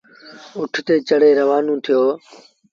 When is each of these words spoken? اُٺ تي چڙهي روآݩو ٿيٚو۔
اُٺ 0.57 0.73
تي 0.85 0.95
چڙهي 1.07 1.31
روآݩو 1.39 1.75
ٿيٚو۔ 1.83 2.03